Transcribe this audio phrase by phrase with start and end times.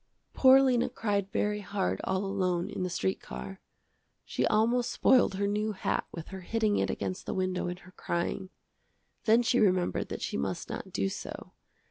[0.33, 3.61] Poor Lena cried very hard all alone in the street car.
[4.25, 7.91] She almost spoiled her new hat with her hitting it against the window in her
[7.91, 8.49] crying.
[9.25, 11.51] Then she remembered that she must not do so.